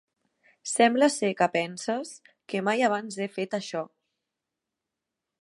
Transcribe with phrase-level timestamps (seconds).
[0.69, 2.15] Sembla ser que penses
[2.55, 3.85] que mai abans he fet això.